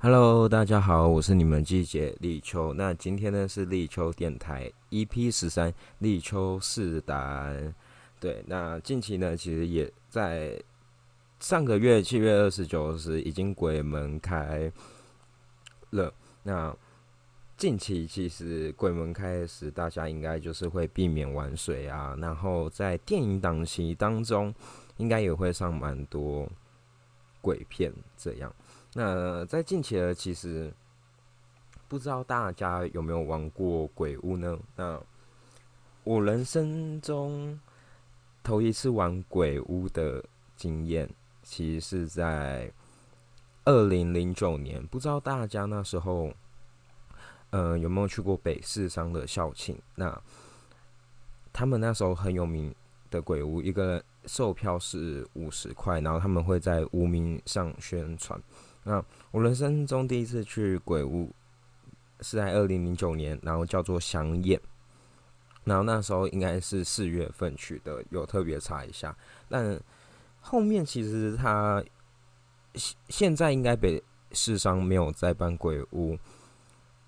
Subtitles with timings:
[0.00, 2.72] Hello，大家好，我是你们季节立秋。
[2.72, 7.74] 那今天呢是立秋电台 EP 十三立秋试胆。
[8.20, 10.56] 对，那近期呢其实也在
[11.40, 14.70] 上个月七月二十九时已经鬼门开
[15.90, 16.14] 了。
[16.44, 16.72] 那
[17.56, 24.54] 近期其实鬼门开时，大家应该就是会避免玩水啊，然后在电影档期当中，
[24.98, 26.48] 应该也会上蛮多
[27.40, 28.54] 鬼片这样。
[28.94, 30.72] 那在近期呢，其实
[31.86, 34.58] 不知道大家有没有玩过鬼屋呢？
[34.76, 35.00] 那
[36.04, 37.58] 我人生中
[38.42, 40.24] 头一次玩鬼屋的
[40.56, 41.08] 经验，
[41.42, 42.72] 其实是在
[43.64, 44.84] 二零零九年。
[44.86, 46.32] 不知道大家那时候，
[47.50, 49.78] 呃，有没有去过北市商的校庆？
[49.94, 50.18] 那
[51.52, 52.74] 他们那时候很有名
[53.10, 58.40] 的鬼屋，一个售票是五十块，然后他们会在无名上宣传。
[58.88, 61.30] 那我人生中第一次去鬼屋
[62.22, 64.58] 是在二零零九年，然后叫做香艳，
[65.64, 69.14] 然后那时候应该是四月份去的，有特别查一下。
[69.46, 69.78] 但
[70.40, 71.84] 后面其实他
[72.72, 76.16] 现现在应该北市商没有再办鬼屋，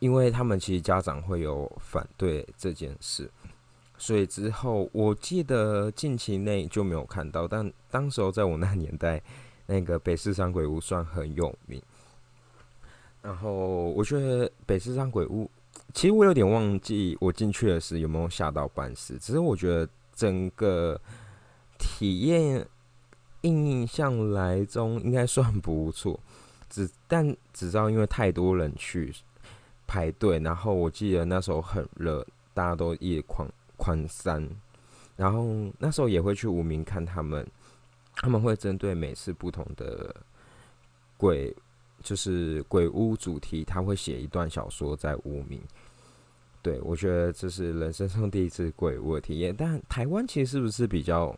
[0.01, 3.31] 因为他们其实家长会有反对这件事，
[3.97, 7.49] 所以之后我记得近期内就没有看到。
[7.49, 9.23] 但当时候在我那年代。
[9.71, 11.81] 那个北四山鬼屋算很有名，
[13.23, 15.49] 然后我觉得北四山鬼屋，
[15.95, 21.01] 其实我有点忘记我进去的时候有没有吓到半死，只是我觉得整个
[21.79, 22.67] 体验
[23.43, 26.19] 印象来中应该算不错，
[26.69, 29.15] 只但只知道因为太多人去
[29.87, 34.49] 排队，然后我记得那时候很热，大家都夜狂狂山，
[35.15, 37.47] 然后那时候也会去无名看他们。
[38.21, 40.15] 他们会针对每次不同的
[41.17, 41.55] 鬼，
[42.03, 45.61] 就是鬼屋主题，他会写一段小说在无名。
[46.63, 49.55] 对我觉得这是人生中第一次鬼屋的体验。
[49.57, 51.35] 但台湾其实是不是比较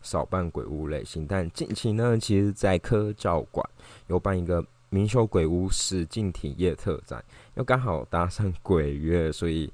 [0.00, 1.26] 少办鬼屋类型？
[1.26, 3.68] 但近期呢，其实在科教馆
[4.06, 7.22] 有办一个明修鬼屋实境体验特展，
[7.56, 9.70] 又刚好搭上鬼月，所以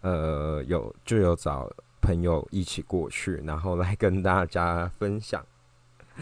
[0.00, 1.70] 呃有就有找
[2.00, 5.44] 朋友一起过去，然后来跟大家分享。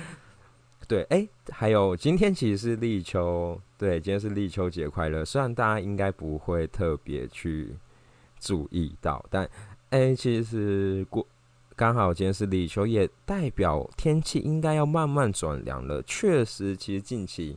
[0.89, 5.25] 对，哎，还有今天其实是立秋，对，今天是立秋节快乐。
[5.25, 7.77] 虽然大家应该不会特别去
[8.41, 9.49] 注意到，但
[9.91, 11.25] 哎，其实过
[11.77, 16.03] 刚好今天是立秋，也代表天气应该要慢慢转凉了。
[16.03, 17.57] 确实，其实近期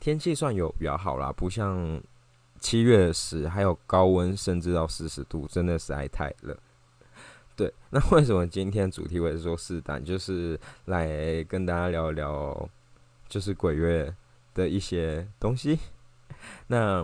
[0.00, 2.02] 天气算有比较好啦，不像
[2.58, 6.58] 七月十还有高温，甚至到四十度，真的实在太热。
[7.56, 12.68] 对，那为什么今天主题会说四胆，就是来跟大家聊聊，
[13.26, 14.14] 就是鬼月
[14.52, 15.78] 的一些东西。
[16.66, 16.98] 那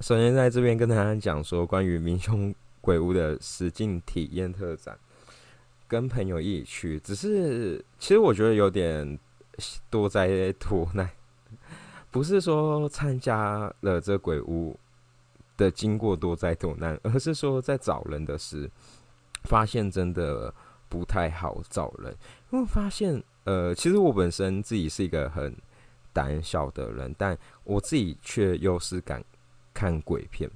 [0.00, 4.98] 首先在这边跟大家讲说，关于民雄鬼屋的实境体验特展，
[5.86, 9.16] 跟朋友一起去，只是其实我觉得有点
[9.88, 11.08] 多灾多难，
[12.10, 14.76] 不是说参加了这鬼屋
[15.56, 18.68] 的经过多灾多难，而是说在找人的事。
[19.46, 20.52] 发现真的
[20.88, 22.14] 不太好找人，
[22.50, 25.56] 因为发现，呃，其实我本身自己是一个很
[26.12, 29.24] 胆小的人，但我自己却又是敢
[29.72, 30.50] 看鬼片，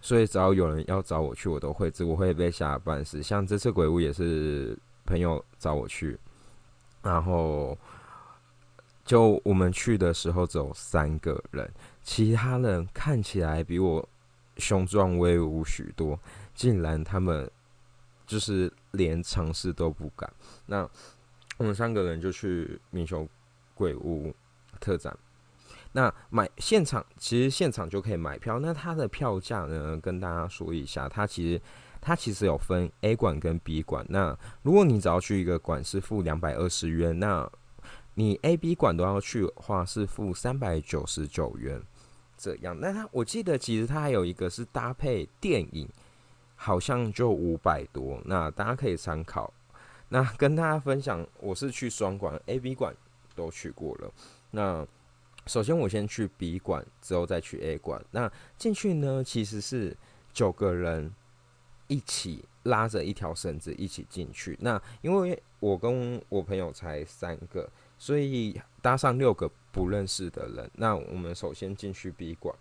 [0.00, 3.22] 所以只要有人要找我去，我都会，我会被吓半死。
[3.22, 6.18] 像这次鬼屋也是朋友找我去，
[7.02, 7.76] 然后
[9.04, 11.70] 就我们去的时候只有三个人，
[12.02, 14.08] 其他人看起来比我
[14.56, 16.18] 雄壮威武许多，
[16.54, 17.50] 竟然他们。
[18.28, 20.32] 就是连尝试都不敢。
[20.66, 20.88] 那
[21.56, 23.26] 我们三个人就去明雄
[23.74, 24.32] 鬼屋
[24.78, 25.16] 特展。
[25.92, 28.60] 那买现场其实现场就可以买票。
[28.60, 31.60] 那它的票价呢，跟大家说一下，它其实
[32.02, 34.04] 它其实有分 A 馆跟 B 馆。
[34.10, 37.50] 那如果你只要去一个馆是付两百二十元，那
[38.14, 41.82] 你 A、B 馆都要去的话是付三百九十九元
[42.36, 42.78] 这样。
[42.78, 45.88] 那它我记得其实它还有一个是搭配电影。
[46.60, 49.50] 好像就五百多，那大家可以参考。
[50.08, 52.92] 那跟大家分享，我是去双馆、A、B 馆
[53.36, 54.12] 都去过了。
[54.50, 54.84] 那
[55.46, 58.04] 首先我先去 B 馆，之后再去 A 馆。
[58.10, 59.96] 那进去呢，其实是
[60.32, 61.14] 九个人
[61.86, 64.58] 一起拉着一条绳子一起进去。
[64.60, 70.68] 那因为我跟我朋友才三个，所以搭上六个不认识的人。
[70.74, 72.52] 那我们首先进去 B 馆，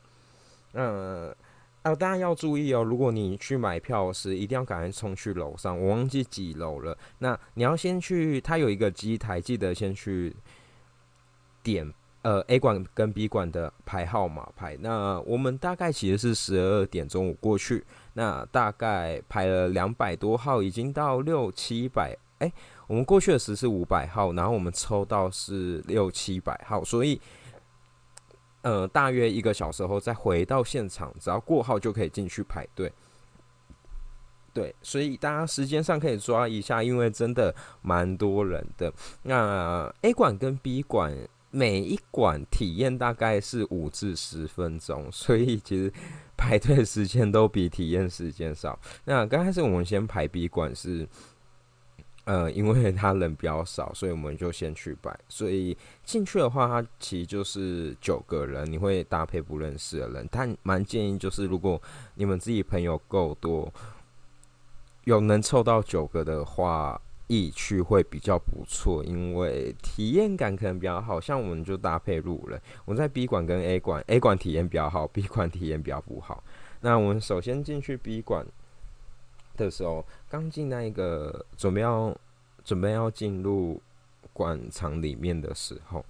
[0.74, 1.36] 那。
[1.84, 2.84] 啊，大家要注意哦！
[2.84, 5.80] 如果你去买票时，一定要赶快冲去楼上。
[5.80, 6.98] 我忘记几楼了。
[7.20, 10.36] 那你要先去，它有一个机台，记得先去
[11.64, 11.94] 点。
[12.24, 14.76] 呃 A 馆跟 B 馆的排号码排。
[14.82, 22.18] 那我们大概其实是十二点钟我过去，那大概排了两百多号，已经到六七百。
[22.40, 22.52] 哎，
[22.88, 27.22] 我们过去的时是五百号，然后我们抽到是六七百号，所以。
[28.68, 32.92] 呃，大约一个小时后再回到现场，只要过号就可以进去排队。
[34.54, 38.92] 对，所以大家时间上可以抓一下，因为真的蛮多人的。
[39.24, 41.18] 那 A 馆跟 B 馆
[41.50, 45.90] 每一馆体验大概是五至十分钟，所以其实
[46.36, 48.78] 排队时间都比体验时间少。
[49.06, 51.08] 那刚开始我们先排 B 馆是。
[52.28, 55.18] 呃，因为他人比较少，所以我们就先去摆。
[55.30, 60.28] 所以进去的话，它其实就是九个人，你会搭配不认识的人。
[60.30, 61.82] 但蛮建议就是，如果
[62.16, 63.72] 你们自己朋友够多，
[65.06, 71.22] 有能凑到九个的话，一去会比较不错，因为体验感可能比较好。
[71.22, 76.44] 像我们就搭配路人，我们在 B 馆跟 A 馆，A 馆体验比较好，B 馆体验比较不好。
[76.82, 78.46] 那我们首先进去 B 馆。
[79.58, 82.16] 的时候，刚进那一个准备要
[82.64, 83.82] 准备要进入
[84.32, 86.06] 馆场里面的时候，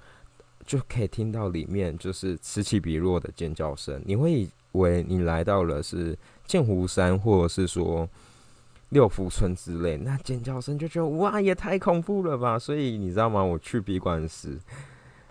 [0.65, 3.99] 就可以听到里面就是此起彼落的尖叫声。
[4.05, 6.15] 你会以为你来到了是
[6.45, 8.07] 剑湖山，或者是说
[8.89, 12.59] 六福村之类，那尖叫声就觉得哇，也太恐怖了吧！
[12.59, 13.43] 所以你知道吗？
[13.43, 14.59] 我去闭馆时，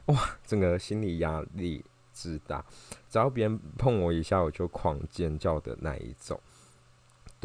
[0.07, 0.17] 哇，
[0.47, 2.65] 整个心理压力之大，
[3.11, 6.39] 只要别人碰我一下，我就狂尖叫的那一种。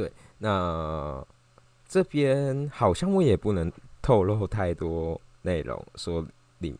[0.02, 0.12] 对。
[0.40, 1.26] 那
[1.88, 3.72] 这边好像我也不能
[4.02, 6.26] 透露太多内容，说
[6.60, 6.76] 里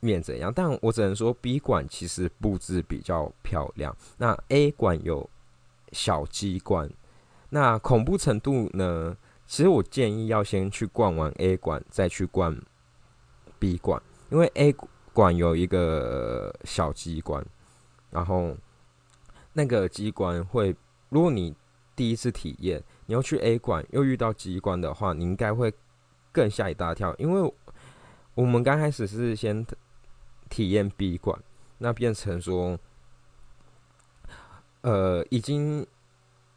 [0.00, 3.96] 面怎样，但我只能说 B 馆其实布置比较漂亮。
[4.18, 5.28] 那 A 馆有
[5.92, 6.90] 小机关，
[7.50, 9.16] 那恐怖程度呢？
[9.46, 12.58] 其实我建议要先去逛完 A 馆，再去逛
[13.58, 14.74] B 馆，因为 A
[15.12, 17.44] 馆有一个小机关，
[18.10, 18.56] 然后
[19.52, 20.74] 那个机关会，
[21.10, 21.54] 如果你
[21.94, 25.72] 第一次体验，你要去 A 馆又遇到机关的话，你应该会
[26.32, 27.14] 更吓一大跳。
[27.18, 27.54] 因为
[28.34, 29.64] 我们刚开始是先
[30.48, 31.38] 体验 B 馆，
[31.78, 32.78] 那变成说，
[34.80, 35.86] 呃，已经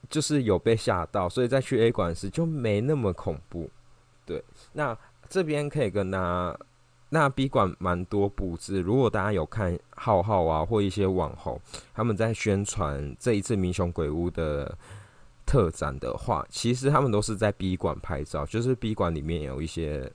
[0.10, 3.70] 就是有被吓到，所以再去 A 馆时就没那么恐怖。
[4.26, 4.42] 对，
[4.72, 4.98] 那
[5.28, 6.60] 这边可以跟大家，
[7.10, 8.80] 那 B 馆蛮多布置。
[8.80, 11.60] 如果大家有看浩浩啊，或一些网红
[11.94, 14.78] 他们在宣传这一次民雄鬼屋的。
[15.46, 20.12] 特展的话，其实他们都是在 B 馆拍照，就是 B 馆里面有一些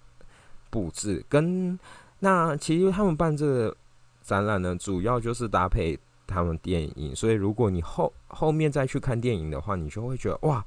[0.68, 1.24] 布置。
[1.28, 1.78] 跟
[2.18, 3.76] 那其实他们办这个
[4.22, 7.14] 展览呢，主要就是搭配他们电影。
[7.14, 10.64] 所以如果你后后面再去看电影的话，你就会觉得哇，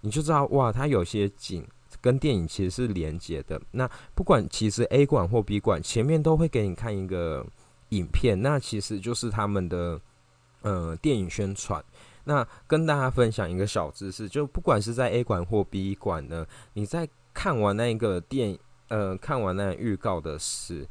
[0.00, 1.66] 你就知道哇，它有些景
[2.00, 3.60] 跟电影其实是连接的。
[3.72, 7.44] 那不管其实 A 馆或 B 馆前面都会给你看一个
[7.90, 10.00] 影片，那其实就是他们的
[10.62, 11.84] 呃电影宣传。
[12.28, 18.56] 那跟大家分享一个小知识，就不管是在 A 馆或 B 馆呢，你在看完那一个电
[18.88, 20.86] 呃看完那预告的时，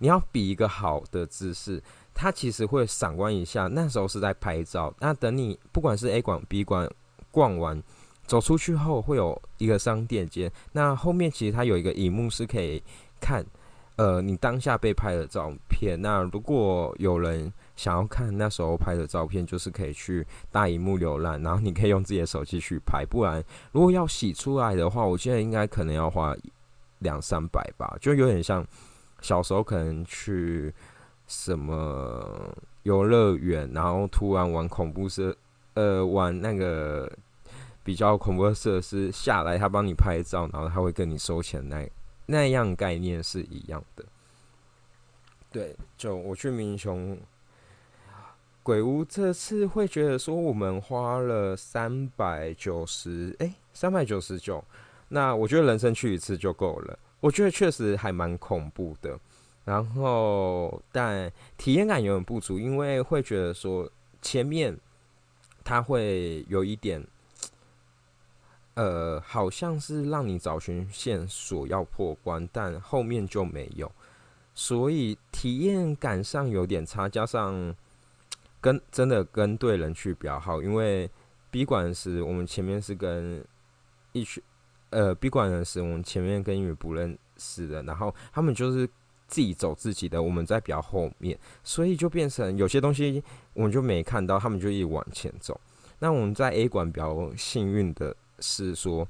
[0.00, 1.80] 你要比一个好的姿势，
[2.12, 4.92] 它其实会闪光一下，那时候是在拍照。
[4.98, 6.90] 那等你不管是 A 馆 B 馆
[7.30, 7.80] 逛完
[8.26, 12.82] 走出去后，会有一个商店街，那后面其实它有一个荧幕是可以
[13.20, 13.46] 看。
[13.96, 23.06] 呃，你当下被拍的照片，那如果有人想要看那时候拍的照片，就是可以去大荧幕浏览，然后你可以用自己的手机去拍。
[23.06, 26.36] 不然，如果要洗出来的话，我觉得应该可能要花
[26.98, 28.62] 两三百吧，就有点像
[29.22, 30.70] 小时候可能去
[31.26, 35.34] 什么游乐园，然后突然玩恐怖设，
[35.72, 37.10] 呃，玩那个
[37.82, 41.88] 比较恐怖的设施下来，他帮你拍照，然后他会跟你收钱那。
[42.26, 44.04] 那样概念是一样的，
[45.50, 47.18] 对，就我去民雄
[48.62, 54.64] 鬼屋这次会觉得说，我们花了三百九十，哎，三百九十九，
[55.08, 56.98] 那我觉得人生去一次就够了。
[57.20, 59.18] 我觉得确实还蛮恐怖的，
[59.64, 63.90] 然后但体验感有点不足，因为会觉得说
[64.22, 64.76] 前面
[65.64, 67.06] 它会有一点。
[68.74, 73.90] 呃，好像是让你找寻线索要破关，但后面就没有，
[74.54, 77.06] 所以体验感上有点差。
[77.06, 77.74] 加上
[78.60, 81.10] 跟真的跟对人去比较好，因为
[81.50, 83.44] B 馆时我们前面是跟
[84.12, 84.42] 一群
[84.90, 88.86] 呃 B 馆的时，我们前面跟一群不认识的，然后他们就是
[89.26, 93.22] 自己走自己的，我们在比较后面，所以就变成有些东西
[93.54, 95.60] 我们就没看到，他们就一直往前走。
[95.98, 98.16] 那我们在 A 馆比较幸运的。
[98.42, 99.06] 是说，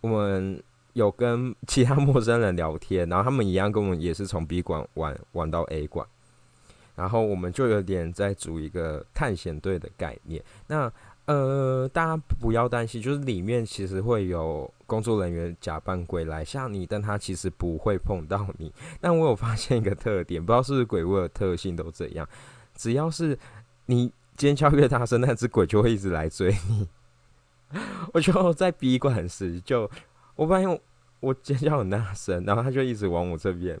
[0.00, 0.62] 我们
[0.94, 6.08] 有跟其他 陌生人聊天，然后他们一样跟我们也是从 B 馆玩玩到 A 馆，
[6.96, 10.42] 然后我们就有点在组一个探险队的概念。
[10.66, 10.92] 那
[11.26, 18.72] 呃，大家不要担心，就是里面其实会有工作人员假扮鬼来吓你，但他其实不会碰到你。
[19.00, 22.28] 但我有发现一个特点，不知道是不是鬼屋的特性都这样，
[22.76, 23.36] 只要是
[23.86, 26.88] 你尖叫越大声，那只鬼就会一直来追你。
[28.12, 29.90] 我就在闭馆时，就
[30.36, 30.80] 我发现
[31.18, 33.76] 我尖叫很大声，然后他就一直往我这边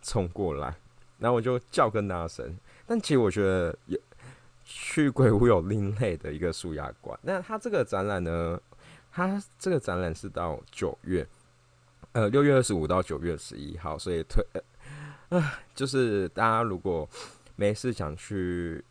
[0.00, 0.74] 冲过来，
[1.18, 2.56] 然后我就叫更大声。
[2.86, 3.98] 但其实我觉得有。
[4.68, 7.16] 去鬼屋有另类的一个舒压馆。
[7.22, 8.60] 那它这个展览呢？
[9.12, 11.24] 它这个展览是到九月，
[12.10, 14.44] 呃，六月二十五到九月十一号，所以推，
[15.28, 15.40] 呃，
[15.72, 17.08] 就是大家如果
[17.54, 18.84] 没事想去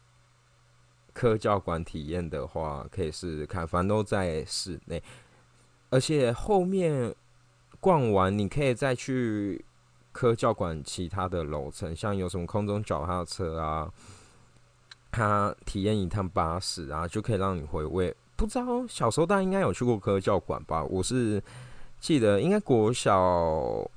[1.11, 5.03] 科教馆体验的话，可以试试看，反正都在室内。
[5.89, 7.13] 而且后面
[7.81, 9.64] 逛完，你可以再去
[10.15, 13.91] 科教馆其他的楼层，像有什么空中脚踏车啊。
[15.11, 18.15] 他体验一趟巴士啊，就可以让你回味。
[18.37, 20.83] 不知道小时候大家应该有去过科教馆吧？
[20.85, 21.43] 我是
[21.99, 23.89] 记得应该国小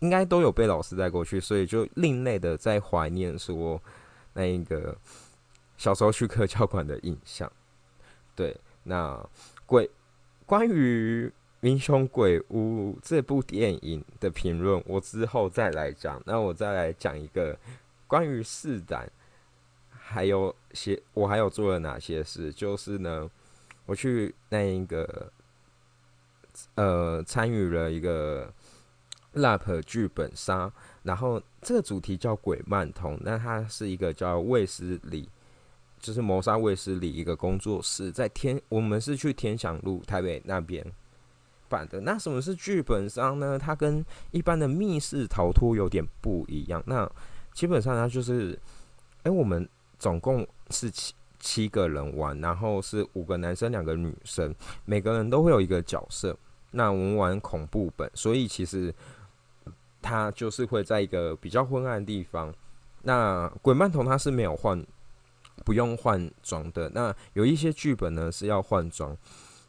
[0.00, 3.80] 应该都有被老师带过去，所以就另类的在怀念说
[4.32, 4.96] 那一个
[5.76, 7.50] 小时候去科教馆的印象。
[8.34, 9.24] 对，那
[9.66, 9.88] 鬼
[10.46, 11.28] 关于
[11.64, 16.22] 《英雄鬼屋》这部电影的评论，我之后再来讲。
[16.26, 17.58] 那我再来讲一个
[18.06, 19.10] 关于四胆。
[19.88, 22.52] 还有些，我还有做了哪些事？
[22.52, 23.28] 就是呢，
[23.86, 25.32] 我去那一个，
[26.74, 28.52] 呃，参与了一个
[29.32, 30.70] rap 剧本杀，
[31.02, 35.26] 然后这个主题叫鬼漫通，那它是一个叫卫斯理，
[35.98, 40.84] 就是谋杀卫斯理一个工作室，在天，我们是去天祥路台北那边
[41.74, 42.00] 办的。
[42.02, 43.58] 那什么是剧本杀呢？
[43.58, 46.82] 它跟一般的密室逃脱有点不一样。
[46.86, 47.10] 那
[47.52, 48.58] 基本上它就是，
[49.24, 49.68] 哎，我们。
[49.96, 54.54] 总共是七七个人玩，然后是五个男生两个女生，
[54.84, 56.36] 每个人都会有一个角色。
[56.72, 58.92] 那我们玩恐怖本，所以其实
[60.02, 62.52] 他就是会在一个比较昏暗的地方。
[63.02, 64.84] 那鬼曼童他是没有换，
[65.64, 66.90] 不用换装的。
[66.90, 69.16] 那有一些剧本呢是要换装。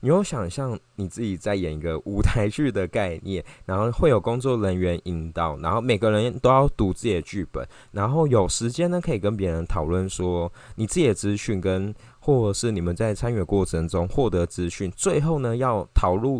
[0.06, 16.40] 你有想象你自己在演一个舞台剧的概念，然后会有工作人员引导，然后每个人都要读自己的剧本，然后有时间呢可以跟别人讨论说你自己的资讯，跟或者是你们在参与的过程中获得资讯，最后呢要讨论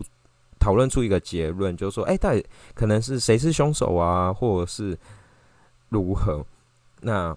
[0.60, 2.46] 讨论出一个结论，就是说，哎，到底
[2.76, 4.96] 可能是谁是凶手啊，或者是
[5.90, 6.46] 如何？
[7.02, 7.36] 那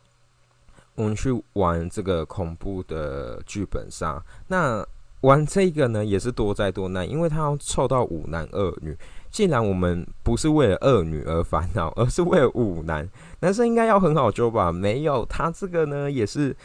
[0.94, 4.86] 我们去玩这个恐怖的剧本杀，那。
[5.22, 8.96] 玩这个呢，也是多灾多难，因为他要凑到五男二女。
[9.30, 13.06] 既然我们不是为了二女而烦恼，而是为了五男，
[13.40, 14.72] 男生应该要很好揪吧？
[14.72, 16.56] 没有，他这个呢，也是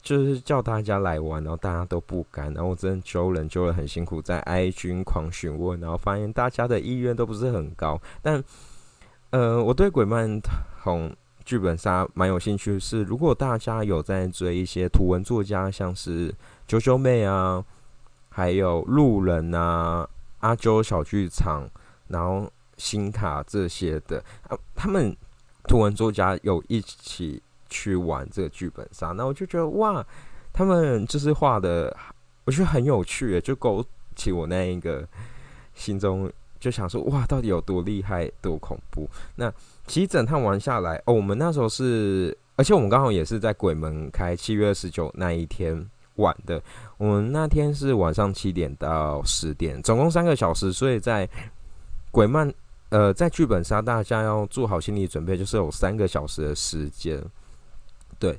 [0.00, 8.00] 就是叫大家来玩，然后大家都不敢，然后我真的揪人揪的很辛苦，在 I 军狂询问，然后发现大家的意愿都不是很高。
[8.22, 8.42] 但
[9.30, 10.40] 呃，我对鬼漫
[10.82, 11.12] 同
[11.44, 16.34] 剧本杀蛮有兴趣，是如果大家有在追一些图文作家，像是。
[16.66, 17.62] 九九妹啊，
[18.30, 20.08] 还有路人啊，
[20.40, 21.68] 阿周小剧场，
[22.08, 25.14] 然后新卡这些的，啊，他们
[25.68, 30.02] 图文作家有一起去玩这个剧本杀，那我就觉得哇，
[30.54, 31.94] 他们就是画的，
[32.46, 33.84] 我觉得很有趣，就勾
[34.16, 35.06] 起我那一个
[35.74, 36.32] 心中
[36.64, 39.06] 就想说哇，到底有多厉害，多恐怖？
[39.36, 39.52] 那
[39.86, 45.86] 其实整趟玩下来，哦，我们那时候是，而且我们刚好也是在鬼门开七月二十九那一天。
[46.18, 46.62] 晚的，
[46.96, 51.28] 我们那天是晚上七点到十点，总共三个小时，所以在
[52.12, 52.48] 鬼漫
[52.90, 57.20] 呃，在剧本杀，大家要做好心理准备，就是有三个小时的时间，
[58.16, 58.38] 对。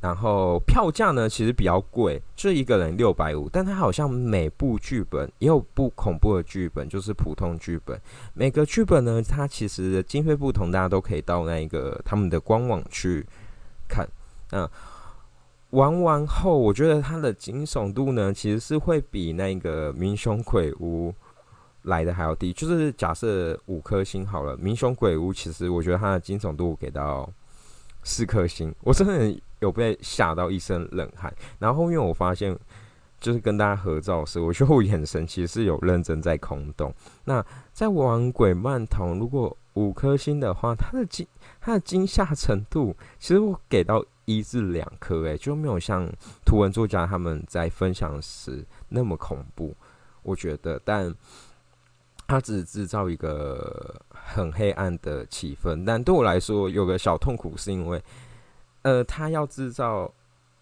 [0.00, 8.00] 然后票价呢，其实比较贵，就一个人六百五，但它好像每部剧本也有不恐怖的剧本，就是普通剧本。
[8.34, 13.26] 每个剧本呢，它其实经费不同，大家都可以到那一个他们的官网去
[13.88, 14.08] 看，
[14.52, 14.68] 嗯。
[15.70, 21.10] 玩完后，我觉得它的惊悚度呢，其实是会比那个《明凶鬼屋》
[21.82, 22.52] 来的还要低。
[22.52, 27.28] 就是假设五颗星好了，《明凶鬼屋》其实我觉得它的惊悚度给到
[28.04, 31.32] 四颗星，我真的有被吓到一身冷汗。
[31.58, 32.56] 然后后面我发现，
[33.20, 36.94] 就是跟大家合照时，我觉得我眼神其实是有认真在空洞。
[37.24, 41.26] 那在玩《鬼漫童》，如果五颗星的话，它的惊
[41.60, 44.04] 它的惊吓程度，其实我给到。
[44.28, 46.04] 一至两颗，诶，就没有像
[46.44, 49.72] 图文作家他们在分享时那么恐怖，
[50.24, 51.14] 我觉得，但
[52.26, 55.84] 他只制造一个很黑暗的气氛。
[55.84, 58.02] 但对我来说，有个小痛苦是因为，
[58.86, 60.08] 呃，他要制造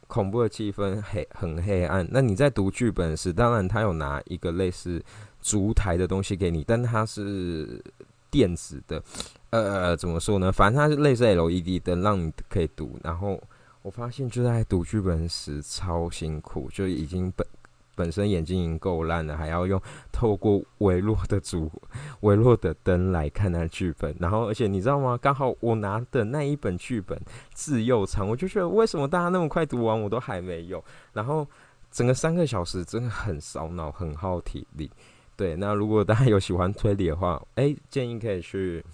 [0.07, 2.09] 恐怖的气氛，黑很黑暗。
[2.11, 5.05] 那你在读剧本时，当然他有拿一个类似
[5.43, 7.85] 烛台的东西给你，但它是
[8.31, 9.03] 电子的，
[9.51, 10.51] 呃，怎么说呢？
[10.51, 12.99] 反正它是类似 LED 灯，让你可以读。
[13.03, 13.39] 然后
[13.83, 17.47] 我发现就在读剧本时超辛苦，就已经本。
[17.95, 19.81] 本身眼睛已经够烂了，还要用
[20.13, 21.71] 透过微弱的主、
[22.21, 24.15] 微弱的灯来看那剧本。
[24.19, 25.19] 然后，而且你知道吗？
[25.21, 27.21] 刚好我拿的那一本剧本
[27.53, 30.83] 字又长，我就觉得为什么大家那么快读完，我都还没有。
[31.13, 31.47] 然后
[31.91, 34.91] 整个三个小时真的很烧脑，很耗体力。
[35.37, 38.85] 对，那如果大家有喜欢推理的话，哎，建议可以去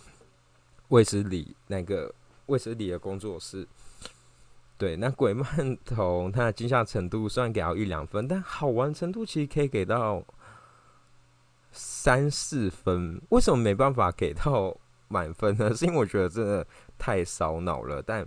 [0.88, 2.12] 卫斯理那个
[2.46, 3.66] 卫斯理的工作室。
[4.80, 10.24] 对，那鬼曼童它的惊吓程度虽然给到一两分，但好玩程度其实可以给到
[11.70, 13.20] 三四分。
[13.28, 14.74] 为什么没办法给到
[15.08, 15.72] 满分呢？
[15.76, 18.00] 是因为我觉得真的太烧脑了。
[18.00, 18.26] 但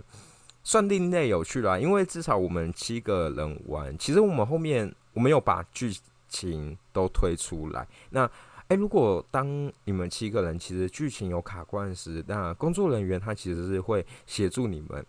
[0.62, 5.92] 算另类有趣啦，因为至少我们七个人玩，其实我们后面我们有把剧
[6.28, 7.84] 情都推出来。
[8.10, 8.30] 那
[8.68, 15.04] 哎，如果当你们七个人其实剧情有卡关时，那工作人员他其实是会协助你们。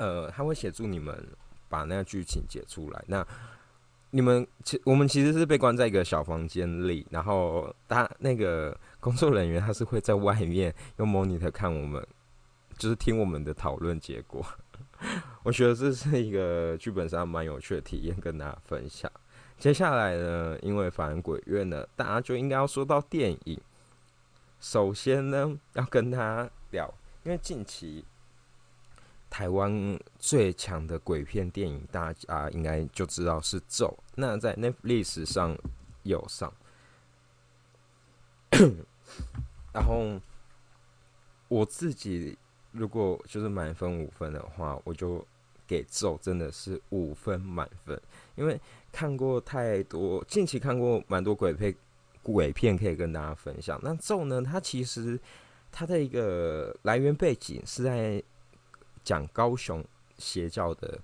[0.00, 1.14] 呃，他会协助你们
[1.68, 3.04] 把那个剧情解出来。
[3.06, 3.24] 那
[4.12, 12.02] 你们其我们其实是被关在一个小房间里，然后他那个工作人员他是会在外面用 monitor 看我们，
[12.78, 14.42] 就是听我们的讨论结果。
[15.44, 19.12] 我觉得这是一个剧本上蛮有趣的体验，跟大家分享。
[19.58, 23.60] 接下来呢，因为反鬼月呢，大家就应该要说到电影。
[24.60, 26.92] 首先呢，要跟他聊，
[27.24, 28.02] 因为近期。
[29.30, 33.86] 台湾最强的鬼片电影，大家应该就知道是《咒》。
[34.16, 35.56] 那在那历史上
[36.02, 36.52] 有上，
[39.72, 40.20] 然后
[41.46, 42.36] 我自己
[42.72, 45.24] 如果就是满分五分的话，我就
[45.64, 47.98] 给《咒》真的是五分满分，
[48.34, 48.60] 因为
[48.90, 51.72] 看过太多，近期看过蛮多鬼片，
[52.20, 53.78] 鬼片可以跟大家分享。
[53.80, 55.18] 那《咒》呢，它其实
[55.70, 58.20] 它的一个来源背景是在。
[59.02, 59.84] 讲高雄
[60.18, 60.98] 邪教的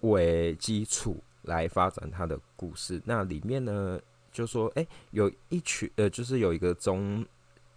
[0.00, 4.00] 为基础来发展他的故事，那里面呢
[4.32, 7.24] 就说，哎，有一群呃，就是有一个宗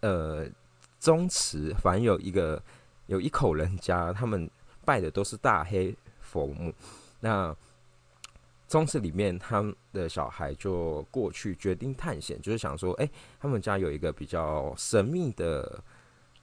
[0.01, 0.47] 呃
[0.99, 2.61] 宗祠，反正有一个
[3.07, 4.49] 有一口人家，他们
[4.83, 6.73] 拜的都是大黑佛母。
[7.19, 7.55] 那
[8.67, 15.83] 宗祠里面，他们的小孩就过去决定探险，就是想说，哎，他们家有一个比较神秘的。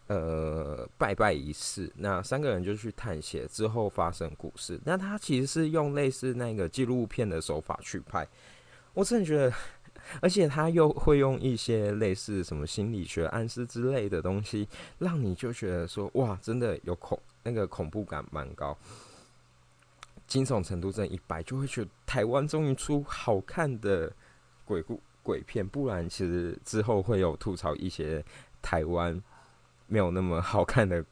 [0.09, 4.81] 呃，拜拜仪式，那三个人就去探险，之后发生故事。
[4.85, 8.25] 那他其实是用类似那个纪录片的手法去拍，
[8.95, 9.53] 我真的觉得，
[10.23, 18.79] 而且他又会用一些类似什么心理学暗示之类的东西，让你就觉得说，哇，真的有恐那个恐怖感蛮高，
[20.29, 24.13] 惊悚程度真一百，就会觉得台湾终于出好看的
[24.65, 28.25] 鬼故鬼片，不然其实之后会有吐槽一些
[28.63, 29.21] 台湾。
[29.87, 31.05] 没有那么好看的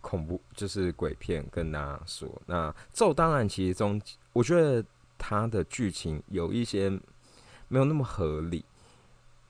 [0.00, 1.44] 恐怖， 就是鬼片。
[1.50, 4.00] 跟大家说，那咒当然其中，
[4.32, 4.84] 我觉得
[5.18, 6.88] 它的剧情有一些
[7.68, 8.64] 没有那么合理。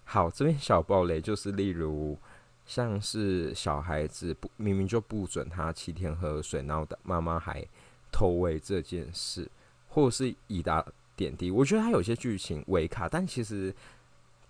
[0.05, 2.18] 好，这边小暴雷就是，例如
[2.66, 7.64] 像是小孩子不明明就不准他七天喝水，然后的妈妈还
[8.11, 9.48] 偷喂这件事，
[9.88, 13.72] 或是以达点滴，我觉得他有些剧情违卡，但其实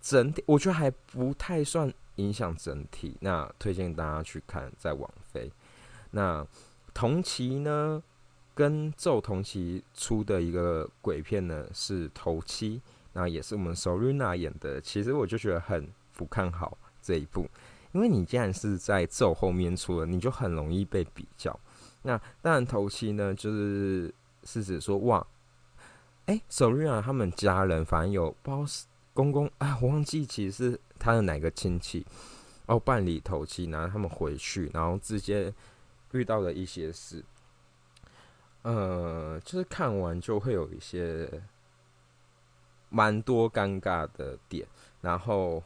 [0.00, 1.92] 整体我觉得还不太算。
[2.20, 5.50] 影响整体，那推荐大家去看在网飞。
[6.10, 6.46] 那
[6.92, 8.02] 同期呢，
[8.54, 12.78] 跟咒同期出的一个鬼片呢是《头七》，
[13.12, 14.80] 那也是我们 Sorina 演的。
[14.80, 17.48] 其实我就觉得很不看好这一部，
[17.92, 21.58] 因为你既然是在咒后面出了，你就很容易被比较。
[22.02, 24.12] 那当然，《头七》呢就是
[24.44, 25.26] 是指说哇，
[26.26, 28.64] 哎，Sorina 他们家人反正有包
[29.14, 30.80] 公公啊，我忘记其实是。
[31.02, 32.06] 他的哪个亲戚
[32.66, 35.50] 哦办理头七，然后他们回去，然后直接
[36.12, 37.24] 遇到了一些事，
[38.60, 41.42] 呃，就是看完就会有一些
[42.90, 44.68] 蛮多尴尬的点，
[45.00, 45.64] 然后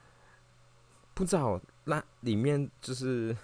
[1.14, 3.34] 不知道那里面就是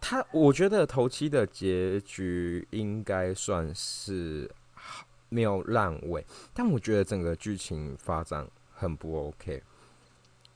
[0.00, 4.50] 他，我觉得头七的结局应该算是
[5.28, 8.48] 没有烂尾，但我觉得整个剧情发展。
[8.80, 9.60] 很不 OK，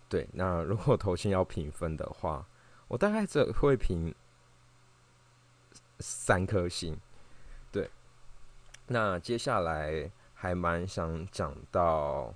[0.09, 0.29] 对。
[0.33, 2.47] 那如果头先要评分的话，
[2.87, 4.15] 我大概只会评
[5.99, 6.97] 三颗星。
[7.73, 7.91] 对。
[8.87, 12.33] 那接下来还蛮想讲到，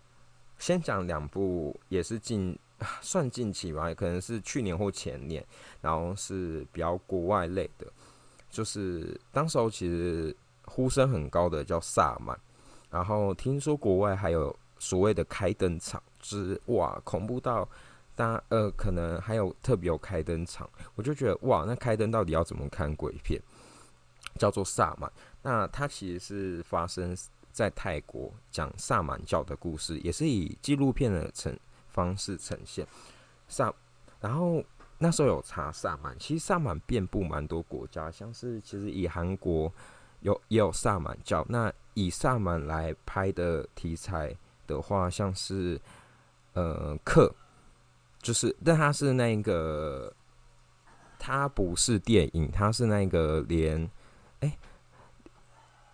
[0.58, 2.58] 先讲两部也是近
[3.00, 5.46] 算近期吧，可能是去年或前年，
[5.80, 7.86] 然后是比较国外类的，
[8.50, 10.34] 就是当时候其实
[10.66, 12.38] 呼声很高的叫萨满，
[12.90, 17.68] 然后听说国外还有所谓的开灯场，就是哇恐怖到，
[18.14, 23.40] 大呃可能还有特别有开灯场，我就觉得哇那开灯到底要怎么看鬼片？
[24.38, 27.16] 叫做萨满，那它其实是发生
[27.52, 32.86] 在泰国讲萨满教的故事，也是以纪录片的呈方式呈现
[33.48, 33.72] 萨。
[34.20, 34.62] 然后
[34.98, 39.72] 那时候有查萨满，其实萨满遍布蛮多国家，像是其实以韩国
[40.26, 41.46] 有也有萨满教。
[41.48, 44.36] 那以萨满来拍的题材
[44.66, 45.80] 的话，像是
[46.54, 47.32] 呃克，
[48.20, 50.12] 就是但它是那个，
[51.16, 53.88] 它不是电影，它是那个连。
[54.40, 54.58] 哎，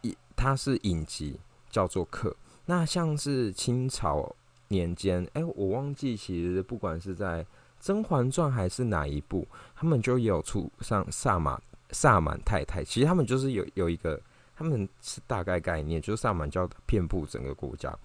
[0.01, 1.39] 一它是影集，
[1.71, 2.31] 叫做《客》。
[2.65, 4.35] 那像是清朝
[4.69, 7.45] 年间，哎，我忘记，其实不管是在
[7.81, 11.61] 《甄嬛传》还是哪一部，他们就有出上萨满
[11.93, 12.83] 萨满太太。
[12.83, 14.21] 其实他们就是有有一个，
[14.57, 17.97] 他们是大概概念，就是萨满教遍布整个国家。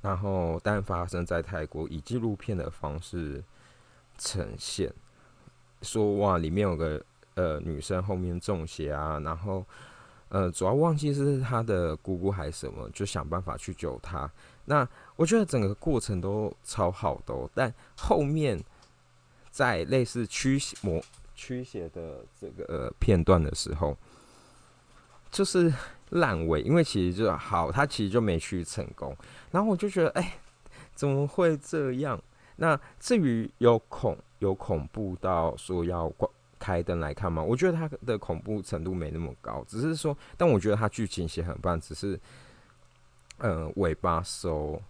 [0.00, 3.42] 然后，但发生在泰国，以纪录片的方式
[4.16, 4.92] 呈现，
[5.82, 7.02] 说哇，里面有个。
[7.34, 9.64] 呃，女生后面中邪啊，然后
[10.28, 14.28] 呃，主要忘记是她的姑姑还是什么，就想办法去救她。
[14.64, 18.60] 那我觉得整个过程都超好的，但后面
[19.52, 21.00] 在类似驱魔
[21.38, 23.96] 驱邪的这个片段的时候，
[25.30, 25.72] 就是
[26.10, 29.16] 烂尾，因为其实就好，他其实就没去成功。
[29.52, 30.38] 然后我就觉得，哎，
[30.96, 32.20] 怎么会这样？
[32.56, 36.28] 那至于有恐有恐怖到说要关。
[36.60, 37.40] 开灯来看吗？
[37.40, 42.18] 我觉得他的恐怖程度没那么高，只是说，但我觉得他剧情写很棒，只是，
[43.36, 44.82] 呃，尾巴收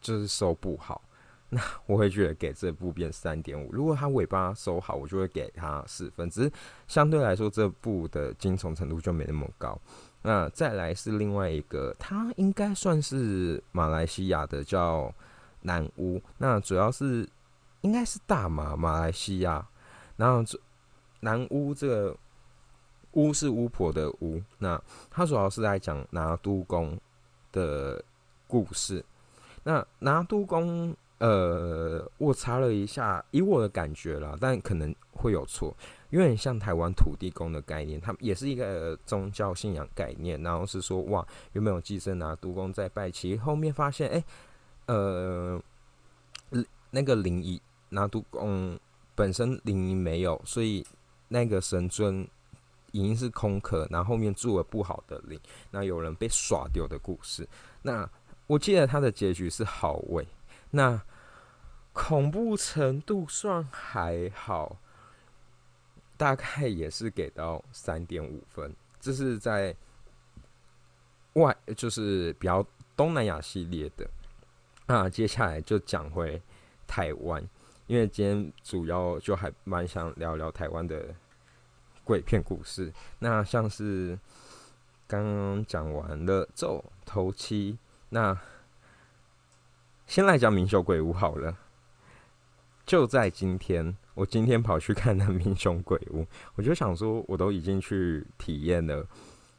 [0.00, 1.02] 就是收不好。
[1.50, 3.72] 那我会觉得给这部变三点五。
[3.72, 6.28] 如果它尾巴收好，我就会给它四分。
[6.28, 6.52] 只是
[6.86, 9.80] 相对来说，这部的惊悚程度就没那么高。
[10.20, 15.10] 那再来是另外一个，它应该算是马来西亚的叫
[15.62, 16.20] 南屋。
[16.36, 17.26] 那主要是
[17.80, 19.66] 应该是大马马来西亚。
[20.16, 20.58] 然后这
[21.20, 22.16] 南巫这个
[23.12, 24.78] 巫是巫婆的巫，那
[25.10, 27.00] 它主要是在讲拿督公
[27.52, 28.04] 的
[28.46, 29.02] 故事。
[29.62, 35.76] 那拿督公，呃，我查了一下，以我的感觉啦，但可能会有错，
[36.10, 40.42] 有点像台湾土地公的概念，他们也是一个宗教信仰概念。
[40.42, 43.10] 然后是说，哇，有没有寄生拿督公在拜？
[43.10, 44.24] 其后面发现，哎，
[44.86, 45.62] 呃，
[46.90, 48.78] 那个灵异拿督公。
[49.14, 50.86] 本身灵没有，所以
[51.26, 52.24] 那个神尊
[52.92, 55.36] 已经是空壳，然后后面住了不好的灵，
[55.72, 57.44] 那有人被耍丢的故事。
[57.82, 58.08] 那
[58.46, 60.24] 我记得他的结局是好味，
[60.70, 61.02] 那
[61.92, 64.76] 恐怖程度算还好，
[66.16, 68.74] 大概也是给到三点五分。
[69.00, 69.74] 这是在
[71.34, 72.64] 外，就是比较
[72.96, 74.08] 东南亚系列的。
[74.86, 76.40] 那接下来就讲回
[76.86, 77.48] 台湾。
[77.86, 81.14] 因为今天主要就还蛮想聊聊台湾的
[82.04, 82.92] 鬼片故事。
[83.18, 84.18] 那像是
[85.06, 87.72] 刚刚讲完了《咒头七》，
[88.10, 88.38] 那
[90.08, 91.54] 先来讲《明雄鬼屋》好了。
[92.86, 96.22] 就在今天，我今天跑去看了《明雄鬼屋》，
[96.56, 99.06] 我就想说，我都已经去体验了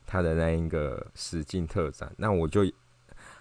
[0.07, 2.61] 他的那一个实景特展，那我就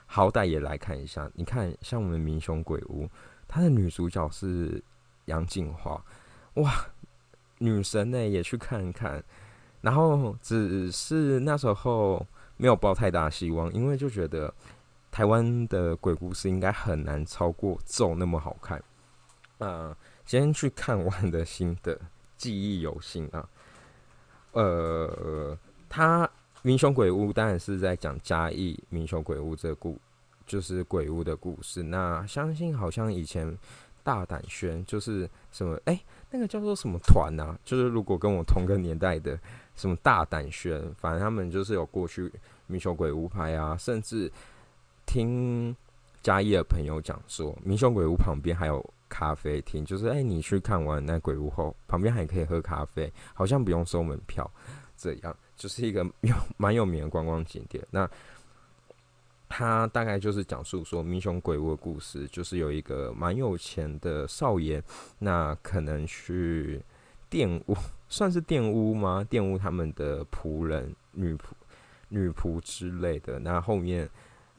[0.04, 1.30] 好歹也来看一下。
[1.34, 3.06] 你看，像我们《明雄鬼屋》。
[3.48, 4.84] 它的女主角是
[5.24, 6.04] 杨静华，
[6.56, 6.70] 哇，
[7.56, 9.24] 女神呢也去看看，
[9.80, 12.26] 然后只是那时候
[12.58, 14.52] 没有抱太大希望，因为就觉得
[15.18, 18.80] 台湾的鬼故事应该很难超过咒那么好看。
[19.58, 22.00] 啊，今天去看完的心得，
[22.36, 23.48] 记忆犹新啊。
[24.52, 26.30] 呃，他
[26.62, 29.98] 民雄鬼屋当然是在讲嘉义民雄鬼屋这故。
[30.46, 31.82] 就是鬼屋的故事。
[31.82, 33.58] 那相信好像以前
[34.04, 36.00] 大胆轩就是什么哎，
[36.30, 37.58] 那个叫做什么团啊？
[37.64, 39.36] 就是如果跟我同个年代的
[39.74, 42.32] 什么大胆轩，反正他们就是有过去
[42.68, 43.76] 民雄鬼屋拍啊。
[43.76, 44.30] 甚至
[45.08, 45.74] 听
[46.22, 54.48] 嘉义的朋友讲说，民雄鬼屋旁边还有咖啡厅，就是哎，你去看完那鬼屋后，旁边还可以喝咖啡，好像不用收门票，
[54.98, 57.82] 这样就是一个有蛮有名的观光景点。
[57.90, 58.08] 那
[59.48, 64.82] 他大概就是讲述说民雄鬼屋的故事，就是有一个蛮有钱的少爷，
[65.18, 66.82] 那可能去
[67.30, 67.76] 玷污，
[68.10, 69.26] 算是玷污吗？
[69.30, 71.44] 玷污他们的仆人、女仆、
[72.10, 73.38] 女仆之类的。
[73.38, 74.06] 那后面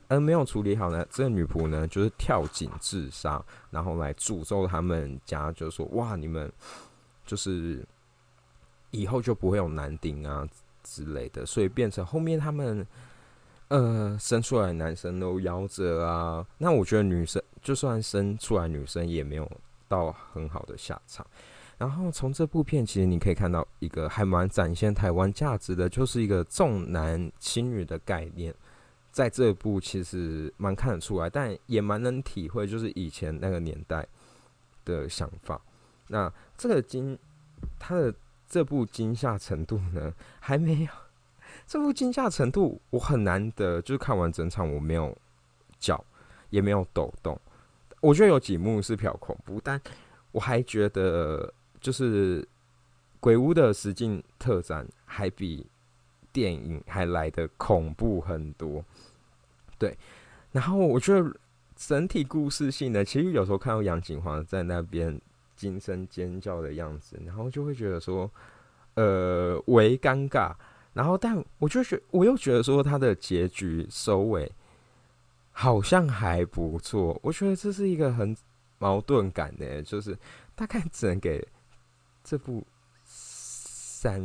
[0.10, 6.52] 而没有处理好呢，这个女仆呢就是跳井自杀，然后来诅咒他们家，就说哇，你们
[7.26, 7.86] 就是
[8.92, 10.46] 以后就不会有男丁啊
[10.84, 12.86] 之类的，所以变成后面他们
[13.68, 16.46] 呃生出来男生都夭折啊。
[16.58, 19.50] 那我觉得女生就算生出来女生也没有
[19.88, 21.26] 到很好的下场。
[21.78, 28.54] 然后从这部片其实你可以看到一个还蛮展现台湾价值的，就是一个重男轻女的概念，
[29.12, 34.08] 在这部其实蛮看得出来，但也蛮能体会，就是以前那个年代
[34.86, 35.62] 的想法。
[36.08, 37.18] 那这个惊，
[37.78, 38.14] 他的
[38.48, 40.92] 这部惊吓程度呢，还没有
[41.68, 45.18] 这部惊吓程度，我很难得就是看完整场我没有
[45.80, 46.04] 叫，
[46.50, 47.40] 也没有抖动。
[48.02, 49.80] 我觉得有几幕是比较恐怖，但
[50.32, 51.54] 我还觉得。
[51.82, 52.46] 就是
[53.22, 55.66] 鬼屋的实境特展还比
[56.32, 58.84] 电影还来的恐怖很多，
[59.78, 59.98] 对。
[60.52, 61.36] 然后我觉得
[61.76, 65.20] 整体故事性呢，其实有时候看到杨景华在那边
[65.56, 68.30] 惊声尖叫的样子，然后就会觉得说，
[68.96, 70.54] 呃，为尴尬。
[70.94, 74.52] 然后，但我就觉我又觉得说他的结局收尾
[75.52, 77.20] 好像还不错。
[77.24, 78.36] 我觉得这是一个很
[78.80, 80.18] 矛盾感的，就是
[80.56, 81.48] 大概只能给。
[82.22, 82.64] 这部
[83.06, 84.22] 三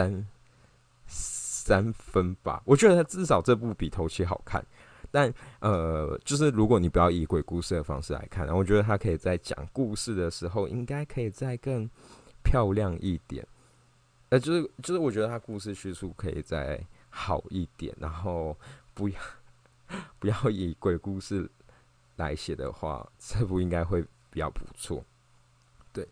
[0.00, 0.26] 三
[1.06, 4.64] 三分吧，我觉得他至少这部比头七好看。
[5.12, 11.88] 但呃，就是如果你不要以鬼故事的方式来看，我觉得他可以在讲故事的时候，应该可以再更
[12.44, 13.46] 漂亮一点。
[14.28, 18.56] 呃，就是就是，我觉得他故事叙述可以再好一点，然后
[18.94, 19.20] 不要
[20.20, 21.50] 不要以鬼故事
[22.16, 25.04] 来写的话，这部应该会比较不错。
[25.92, 26.08] 对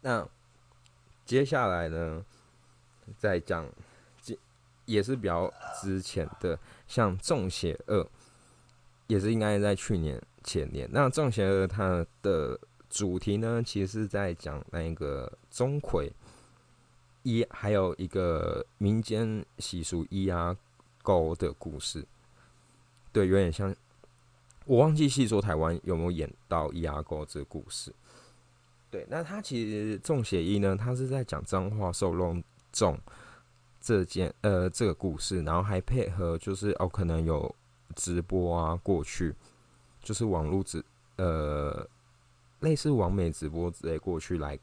[0.00, 0.26] 那
[1.24, 2.24] 接下来呢，
[3.18, 3.66] 再讲，
[4.22, 4.36] 这
[4.84, 8.00] 也是比较之前的，像《中邪二》，
[9.06, 10.88] 也是应该在去年前年。
[10.92, 12.58] 那《中邪二》它的
[12.88, 16.10] 主题呢，其实是在讲那个钟馗
[17.22, 20.56] 一，还有一个民间习俗一压
[21.02, 22.04] 沟的故事。
[23.12, 23.74] 对，有点像，
[24.64, 27.92] 我忘记细说台湾有没有演到一压沟这个故事。
[28.90, 32.98] 对，那他其实中邪一呢，他是在讲脏话受弄重
[33.80, 37.54] 这件呃这个故事，然后还配合就是哦可能有
[37.94, 39.34] 直播啊过去，
[40.02, 40.84] 就是网络直
[41.16, 41.86] 呃
[42.60, 44.58] 类似网美直播之类过去来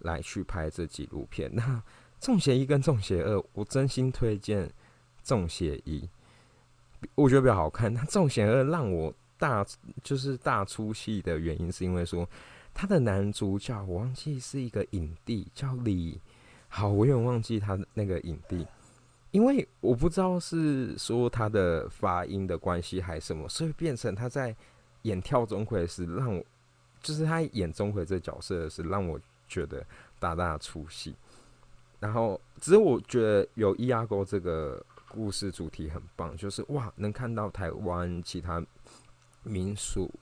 [0.00, 1.50] 来去拍这纪录片。
[1.54, 1.82] 那
[2.20, 4.70] 中邪一跟中邪二，我真心推荐
[5.22, 6.08] 中邪一，
[7.14, 7.92] 我觉得比较好看。
[7.92, 9.64] 那中邪二让我大
[10.02, 12.28] 就是大出戏的原因，是因为说。
[12.78, 16.20] 他的男主角我忘记是一个影帝，叫李，
[16.76, 18.66] 好，我有点忘记他那个影帝，
[19.30, 24.54] 因为我不知道是说他的发音的关系还是什么，所以变成他在
[25.00, 26.44] 演跳钟馗时，让我
[27.00, 29.82] 就是他演钟馗这角色是让我觉得
[30.18, 31.16] 大大出戏。
[31.98, 38.62] 然后，只是我觉得有伊阿沟这个故事主题很棒，就是哇，能看到台湾其他
[39.44, 40.12] 民俗。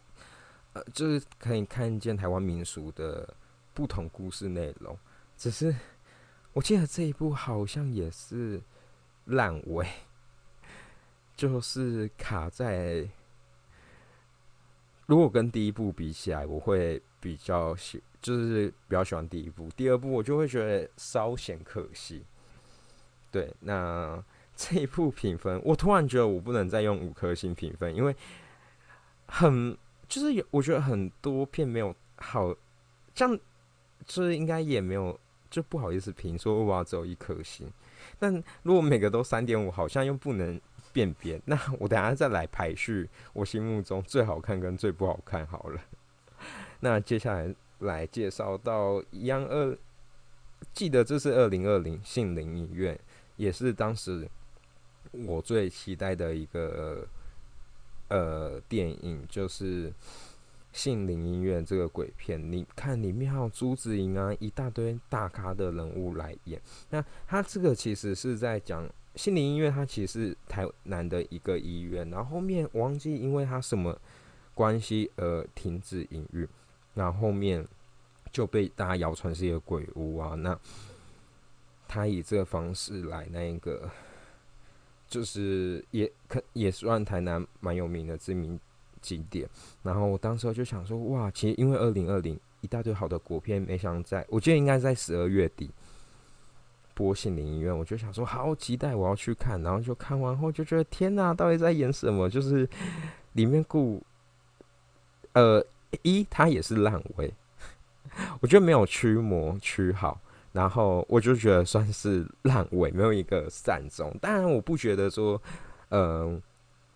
[0.73, 3.29] 呃，就是可以看见台湾民俗的
[3.75, 4.97] 不同故事内容，
[5.37, 5.75] 只是
[6.55, 8.63] 我记得这一部好像也是
[9.27, 9.87] 烂尾，
[11.37, 13.07] 就是卡在
[15.07, 22.25] 如果跟第一部比起来，我会比较喜，就是比较喜欢第一部，第二部我就会觉得稍显可惜。
[23.31, 24.25] 对，那
[24.57, 28.17] 这一部评分，我突然觉得我不能再用五颗星评分，因为
[29.27, 29.77] 很。
[30.07, 32.55] 就是有，我觉得很多片没有好，
[33.15, 33.41] 这样
[34.05, 35.19] 就是应该也没有，
[35.55, 37.71] 就不好意思评说哇只有一颗星。
[38.19, 40.61] 但如果每个都三点五，好像又不能
[40.93, 41.41] 辨别。
[41.45, 45.81] 那我等下再来排序，我心目中最好看跟最不好看好了。
[46.81, 49.79] 那接下来来介绍到一样二，
[50.73, 52.99] 记得这是二零二零杏林影院，
[53.37, 54.29] 也是当时
[55.13, 57.07] 我最期待的一个。
[58.09, 59.91] 呃，电影就是
[60.75, 66.61] 《杏林医院》这个鬼片，你看里面还有朱子莹啊，一大堆大咖的人物来演。
[66.91, 73.99] 那他这个其实是在讲杏林医院，它其实是台南的一个医院，然后后面忘记因为他什么
[74.53, 76.47] 关系而停止营运，
[76.93, 77.67] 然后后面
[78.31, 80.35] 就被大家谣传是一个鬼屋啊。
[80.35, 80.59] 那
[81.89, 83.91] 他以这个方式来那一个。
[85.07, 88.59] 就是也可也算台南蛮有名的知名
[89.05, 89.47] 景点，
[89.83, 95.71] 然后我当时候就想说，哇，其实因为二零二零一大堆好的国片，没想在，我记得应该在十二月底
[96.95, 102.31] 播心灵医院，我就想说好期待我要去看，然后就看完后就觉得天哪，到底在演什么？
[102.31, 102.67] 就是
[103.35, 104.03] 里面故
[105.33, 105.63] 呃
[106.03, 107.31] 一它也是烂尾，
[108.41, 110.19] 我觉得没有驱魔驱好，
[110.53, 114.17] 然后我就觉得算是烂尾，没有一个善终。
[114.23, 115.41] 当然我不觉得说，
[115.91, 116.41] 嗯，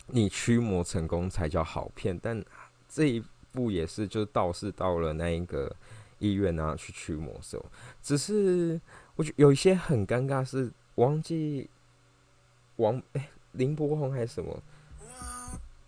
[0.09, 2.45] 你驱魔成功才叫好片，但
[2.89, 5.75] 这一部也是就是道士到了那一个
[6.19, 7.65] 医院啊去驱魔时候，
[8.03, 8.81] 只是。
[9.19, 11.69] 我觉有一些很尴尬，是忘记
[12.77, 14.63] 王哎林柏宏还是什么，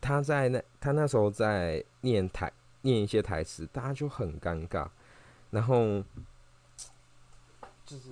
[0.01, 4.89] 他在那他那时候在念台念一些台词，大家就很尴尬。
[5.53, 6.03] 然后
[7.87, 8.11] 就是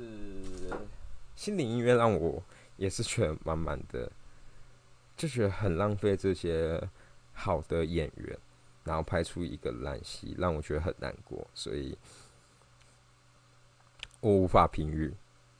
[1.34, 2.40] 心灵音乐让我
[2.76, 4.08] 也是觉得满满的，
[5.18, 6.80] 就觉得很浪费这些
[7.34, 8.38] 好的演员，
[8.84, 11.98] 然后拍出一个烂戏，让我觉得很难过，所以。
[14.20, 15.14] 我无法评语，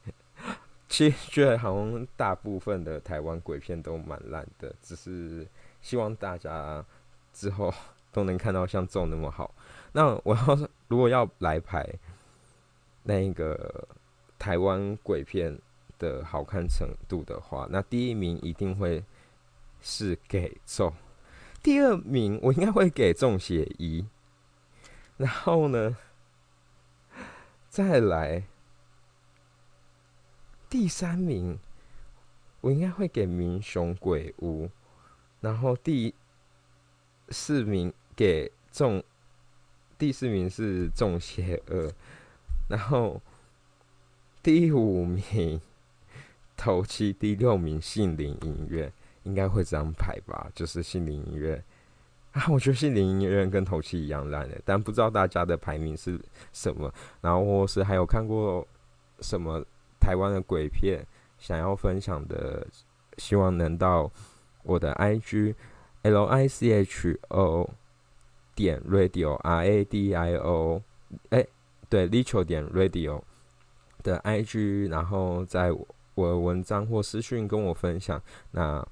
[0.88, 5.46] 其实觉得好像大部分的台湾鬼片都蛮烂的，只是
[5.80, 6.84] 希望大家
[7.32, 7.72] 之后
[8.10, 9.54] 都能看到像这种那么好。
[9.92, 11.88] 那我要如果要来排
[13.04, 13.86] 那个
[14.40, 15.56] 台湾鬼片
[15.96, 19.04] 的好看程度的话，那第一名一定会
[19.80, 20.92] 是给中，
[21.62, 24.06] 第二名我应该会给中邪一，
[25.16, 25.96] 然后呢？
[27.68, 28.44] 再来，
[30.68, 31.58] 第三名，
[32.62, 34.64] 我应该会给《明雄鬼屋》，
[35.40, 36.14] 然后第
[37.28, 39.04] 四名给众，
[39.96, 41.88] 第四名是《众邪二》，
[42.68, 43.20] 然后
[44.42, 45.60] 第五名
[46.56, 48.86] 头七，第六名《杏林音乐》，
[49.28, 50.50] 应该会这样排吧？
[50.54, 51.54] 就是《心灵音乐》。
[52.38, 56.18] 啊，我觉得心灵音乐跟头七一样烂的，但不知道大家的排名是
[56.52, 56.92] 什么。
[57.20, 58.66] 然后或是还有看过
[59.20, 59.64] 什么
[60.00, 61.04] 台湾的鬼片
[61.38, 62.66] 想要分享的，
[63.18, 64.10] 希望能到
[64.62, 65.54] 我的 IG
[66.02, 67.68] L I C H O
[68.54, 70.82] 点 Radio R A D I O
[71.30, 71.46] 哎，
[71.88, 73.22] 对 l i t r a l 点 Radio
[74.02, 75.72] 的 IG，然后在
[76.14, 78.22] 我的文章或私讯跟我分享。
[78.50, 78.86] 那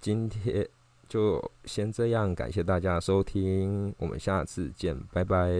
[0.00, 0.68] 今天。
[1.08, 5.50] 就先这样，感谢大家收听，我们下次见，拜拜。